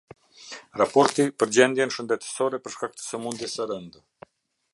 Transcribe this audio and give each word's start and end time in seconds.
Raporti 0.81 1.27
për 1.43 1.53
gjendjen 1.57 1.93
shëndetësore 1.97 2.63
për 2.65 2.77
shkak 2.77 2.97
të 2.99 3.07
sëmundjes 3.11 3.59
së 3.61 3.71
rëndë. 3.75 4.05